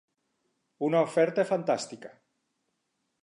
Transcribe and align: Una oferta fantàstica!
Una 0.87 1.01
oferta 1.09 1.45
fantàstica! 1.51 2.13